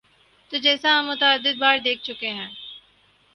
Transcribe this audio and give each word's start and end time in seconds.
تو 0.51 0.55
جیسا 0.57 0.89
ہم 0.99 1.05
متعدد 1.07 1.55
بار 1.59 1.77
دیکھ 1.85 2.01
چکے 2.03 2.29
ہیں۔ 2.37 2.49